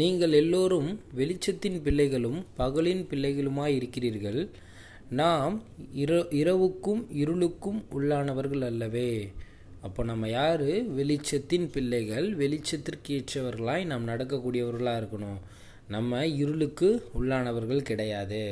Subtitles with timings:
[0.00, 4.48] நீங்கள் எல்லோரும் வெளிச்சத்தின் பிள்ளைகளும் பகலின் பிள்ளைகளுமாய் இருக்கிறீர்கள்
[5.10, 5.62] நாம்
[5.96, 9.10] இர இரவுக்கும் இருளுக்கும் உள்ளானவர்கள் அல்லவே.
[9.82, 10.64] அப்போ நம்ம யார்?
[10.98, 12.26] வெளிச்சத்தின் பிள்ளைகள்.
[12.36, 15.40] வெளிச்சத்திற்கு ஏற்றவர்களாய் நாம் நடக்கக்கூடியவர்களாக இருக்கணும்.
[15.88, 16.88] நம்ம இருளுக்கு
[17.18, 18.42] உள்ளானவர்கள் கிடையாது.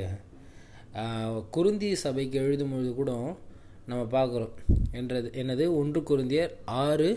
[1.50, 3.12] குருந்தி சபைக்கு எழுதும்பொழுது கூட
[3.86, 4.56] நம்ம பார்க்குறோம்.
[4.92, 7.10] என்றது எனது ஒன்று குருந்தியர் ஆறு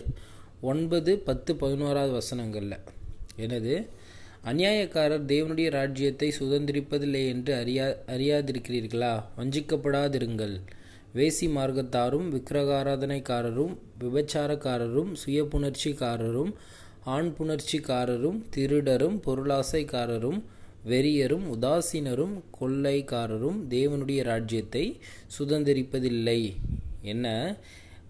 [0.60, 2.78] ஒன்பது பத்து பதினோராவது வசனங்களில்.
[3.36, 3.74] எனது
[4.46, 9.22] அநியாயக்காரர் தேவனுடைய ராஜ்யத்தை சுதந்திரிப்பதில்லை என்று அறியா அறியாதிருக்கிறீர்களா?
[9.38, 10.52] வஞ்சிக்கப்படாதிருங்கள்.
[11.14, 16.52] வேசி மார்க்கத்தாரும் விக்கிரகாராதனைக்காரரும் விபச்சாரக்காரரும் சுய புணர்ச்சிக்காரரும்
[17.04, 20.40] ஆண் புணர்ச்சிக்காரரும் திருடரும் பொருளாசைக்காரரும்
[20.86, 25.00] வெறியரும் உதாசீனரும் கொள்ளைக்காரரும் தேவனுடைய ராஜ்யத்தை
[25.38, 26.40] சுதந்திரிப்பதில்லை.
[27.02, 27.56] என்ன?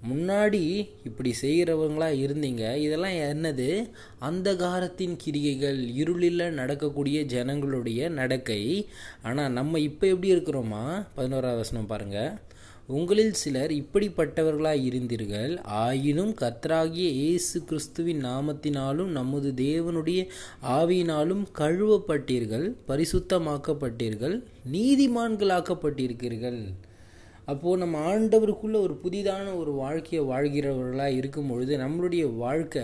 [0.05, 2.77] முன்னாடி இப்படி செய்கிறவங்களா இருந்தீங்க.
[2.77, 3.89] இதெல்லாம் என்னது?
[4.19, 8.89] அந்த காலத்தின் கிரிகைகள் இருளில் நடக்கக்கூடிய ஜனங்களுடைய நடக்கை.
[9.23, 11.07] ஆனால் நம்ம இப்போ எப்படி இருக்கிறோமா?
[11.15, 12.45] பதினோராவது வசனம் பாருங்கள்
[12.87, 15.59] உங்களில் சிலர் இப்படிப்பட்டவர்களாக இருந்தீர்கள்.
[15.63, 20.29] ஆயினும் கர்த்தராகிய இயேசு கிறிஸ்துவின் நாமத்தினாலும் நமது தேவனுடைய
[20.63, 26.61] ஆவியினாலும் கழுவப்பட்டீர்கள் பரிசுத்தமாக்கப்பட்டீர்கள் நீதிமான்களாக்கப்பட்டிருக்கிறீர்கள்.
[27.47, 32.83] அப்போது நம்ம ஆண்டவருக்குள்ள ஒரு புதிதான ஒரு வாழ்க்கையை வாழ்கிறவர்களாக இருக்கும் பொழுது நம்மளுடைய வாழ்க்கை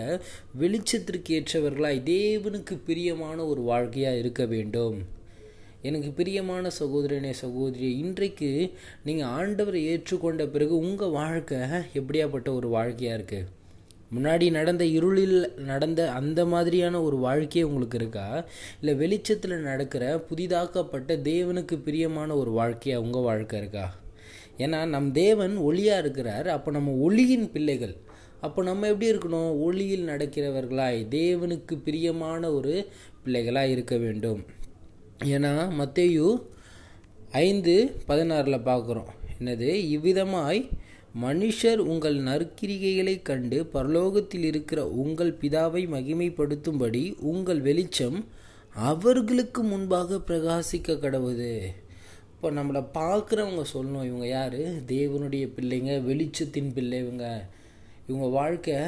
[0.59, 4.97] வெளிச்சத்திற்கு ஏற்றவர்களாய் தேவனுக்கு பிரியமான ஒரு வாழ்க்கையாக இருக்க வேண்டும்.
[5.81, 8.71] எனக்கு பிரியமான சகோதரனே சகோதரி இன்றைக்கு
[9.03, 11.57] நீங்கள் ஆண்டவரை ஏற்றுக்கொண்ட பிறகு உங்கள் வாழ்க்கை
[11.93, 13.49] எப்படியாப்பட்ட ஒரு வாழ்க்கையாக இருக்குது
[14.15, 18.45] முன்னாடி நடந்த இருளில் நடந்த அந்த மாதிரியான ஒரு வாழ்க்கையே உங்களுக்கு இருக்கா?
[18.79, 23.85] இல்லை வெளிச்சத்தில் நடக்கிற புதிதாக்கப்பட்ட தேவனுக்கு பிரியமான ஒரு வாழ்க்கையாக உங்கள் வாழ்க்கை இருக்கா?
[24.57, 26.47] ஏன்னா நம் தேவன் ஒளியாக இருக்கிறார்.
[26.47, 27.95] அப்போ நம்ம ஒளியின் பிள்ளைகள்.
[28.41, 29.59] அப்போ நம்ம எப்படி இருக்கணும்?
[29.59, 32.87] ஒளியில் நடக்கிறவர்களாய் தேவனுக்கு பிரியமான ஒரு
[33.23, 34.45] பிள்ளைகளாக இருக்க வேண்டும்.
[35.23, 36.41] ஏன்னா மத்தேயு
[37.31, 39.11] ஐந்து பதினாறில் பார்க்குறோம்.
[39.39, 39.69] என்னது?
[39.95, 40.69] இவ்விதமாய்
[41.21, 48.25] மனுஷர் உங்கள் நற்கிரிகைகளை கண்டு பரலோகத்தில் இருக்கிற உங்கள் பிதாவை மகிமைப்படுத்தும்படி உங்கள் வெளிச்சம்
[48.73, 51.59] அவர்களுக்கு முன்பாக பிரகாசிக்க கடவுது.
[52.43, 54.57] இப்போ நம்மளை பார்க்குறவங்க சொல்லணும் இவங்க யார்?
[54.87, 57.45] தேவனுடைய பிள்ளைங்க வெளிச்சத்தின் பிள்ளை இவங்க.
[58.07, 58.79] இவங்க வாழ்க்கை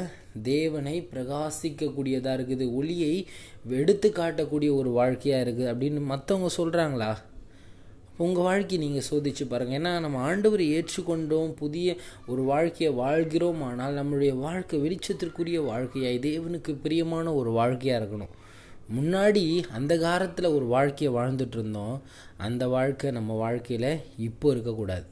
[0.41, 2.65] தேவனை பிரகாசிக்கக்கூடியதாக இருக்குது.
[2.73, 3.27] ஒளியை
[3.69, 7.11] எடுத்து காட்டக்கூடிய ஒரு வாழ்க்கையாக இருக்குது அப்படின்னு மற்றவங்க சொல்கிறாங்களா
[8.17, 11.95] உங்கள் வாழ்க்கையை நீங்கள் சோதிச்சு பாருங்கள் ஏன்னா நம்ம ஆண்டவரை ஏற்றுக்கொண்டோம் புதிய
[12.27, 18.33] ஒரு வாழ்க்கையை வாழ்கிறோம் ஆனால் நம்மளுடைய வாழ்க்கை வெளிச்சத்திற்குரிய வாழ்க்கையாய் தேவனுக்கு பிரியமான ஒரு வாழ்க்கையாக இருக்கணும்.
[18.93, 22.01] முன்னாடி அந்த காலத்தில் ஒரு வாழ்க்கையை வாழ்ந்துட்டு இருந்தோம்.
[22.37, 25.05] அந்த வாழ்க்கை நம்ம வாழ்க்கையில் இப்போ இருக்கக்கூடாது.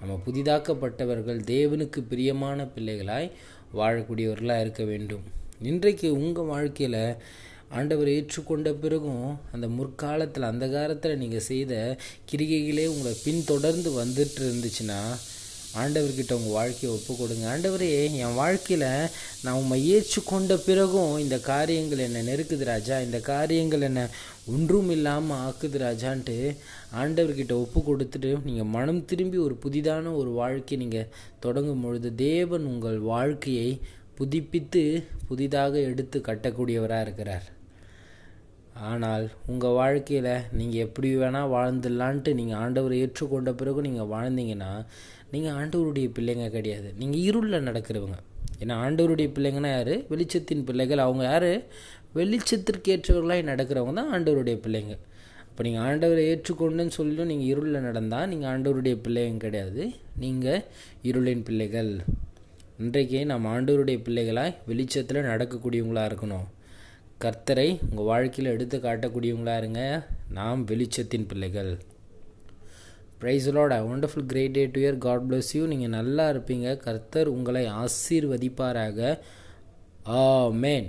[0.00, 3.30] நம்ம புதிதாக்கப்பட்டவர்கள் தேவனுக்கு பிரியமான பிள்ளைகளாய்
[3.74, 5.22] வாழக்கூடியவர்களாக இருக்க வேண்டும்.
[5.62, 7.16] இன்றைக்கு உங்கள் வாழ்க்கையில்
[7.68, 11.98] ஆண்டவர் ஏற்றுக்கொண்ட பிறகும் அந்த முற்காலத்தில் அந்த காலத்தில் நீங்கள் செய்த
[12.32, 15.00] கிரிகைகளே உங்களை பின்தொடர்ந்து வந்துட்டு இருந்துச்சுன்னா
[15.82, 17.88] ஆண்டவர்கிட்ட உங்கள் வாழ்க்கையை ஒப்பு கொடுங்க ஆண்டவரே
[18.24, 18.86] என் வாழ்க்கையில்
[19.42, 23.00] நான் உண்மை ஏற்றுக்கொண்ட பிறகும் இந்த காரியங்கள் என்னை நெருக்குது ராஜா.
[23.00, 24.04] இந்த காரியங்கள் என்னை
[24.46, 26.36] ஒன்றும் இல்லாமல் ஆக்குது ராஜான்ட்டு
[27.02, 32.98] ஆண்டவர்கிட்ட ஒப்பு கொடுத்துட்டு நீங்கள் மனம் திரும்பி ஒரு புதிதான ஒரு வாழ்க்கை நீங்கள் தொடங்கும் பொழுது தேவன் உங்கள்
[32.98, 33.80] வாழ்க்கையை
[34.18, 34.84] புதுப்பித்து
[35.28, 37.46] புதிதாக எடுத்து கட்டக்கூடியவராக இருக்கிறார்.
[38.90, 44.70] ஆனால் உங்கள் வாழ்க்கையில் நீங்கள் எப்படி வேணால் வாழ்ந்துடலான்ட்டு நீங்கள் ஆண்டவரை ஏற்றுக்கொண்ட பிறகு நீங்கள் வாழ்ந்தீங்கன்னா
[45.32, 46.88] நீங்கள் ஆண்டவருடைய பிள்ளைங்க கிடையாது.
[46.98, 48.16] நீங்கள் இருளில் நடக்கிறவங்க.
[48.60, 49.94] ஏன்னா ஆண்டவருடைய பிள்ளைங்கன்னா யார்?
[50.12, 50.98] வெளிச்சத்தின் பிள்ளைகள்.
[50.98, 51.50] அவங்க யார்?
[52.18, 54.94] வெளிச்சத்திற்கேற்றவர்களாக நடக்கிறவங்க தான் ஆண்டவருடைய பிள்ளைங்க.
[55.48, 59.92] அப்போ நீங்கள் ஆண்டவரை ஏற்றுக்கொண்டுன்னு சொல்லியும் நீங்கள் இருளில் நடந்தால் நீங்கள் ஆண்டவருடைய பிள்ளைங்க கிடையாது.
[60.24, 60.64] நீங்கள்
[61.02, 61.92] இருளின் பிள்ளைகள்.
[62.78, 66.46] இன்றைக்கே நம்ம ஆண்டவருடைய பிள்ளைகளாக வெளிச்சத்தில் நடக்கக்கூடியவங்களாக இருக்கணும்.
[67.22, 69.82] கர்த்தரை உங்கள் வாழ்க்கையில் எடுத்து காட்டக்கூடியவங்களாக இருங்க.
[70.38, 71.72] நாம் வெளிச்சத்தின் பிள்ளைகள்.
[73.20, 76.76] Praise lord I wonderful great day to year God bless you நீங்கள் நல்லா இருப்பீங்க.
[76.86, 79.18] கர்த்தர் உங்களை ஆசீர்வதிப்பாராக.
[80.16, 80.88] ஆ மேன்